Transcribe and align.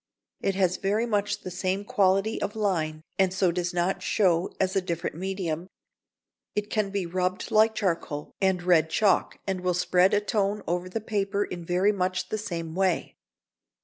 It 0.41 0.55
has 0.55 0.77
very 0.77 1.05
much 1.05 1.41
the 1.41 1.51
same 1.51 1.85
quality 1.85 2.41
of 2.41 2.55
line 2.55 3.03
and 3.19 3.31
so 3.31 3.51
does 3.51 3.71
not 3.71 4.01
show 4.01 4.51
as 4.59 4.75
a 4.75 4.81
different 4.81 5.15
medium. 5.15 5.67
It 6.55 6.71
can 6.71 6.89
be 6.89 7.05
rubbed 7.05 7.51
like 7.51 7.75
charcoal 7.75 8.31
and 8.41 8.63
red 8.63 8.89
chalk 8.89 9.37
and 9.45 9.61
will 9.61 9.75
spread 9.75 10.15
a 10.15 10.19
tone 10.19 10.63
over 10.65 10.89
the 10.89 11.01
paper 11.01 11.43
in 11.43 11.63
very 11.63 11.91
much 11.91 12.29
the 12.29 12.39
same 12.39 12.73
way. 12.73 13.15